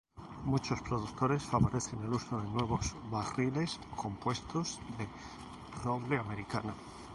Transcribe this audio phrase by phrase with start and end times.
[0.45, 5.07] Muchos productores favorecen el uso de nuevos barriles compuestos de
[5.83, 6.73] roble americano.